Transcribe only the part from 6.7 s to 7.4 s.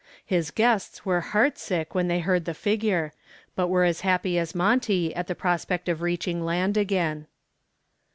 again.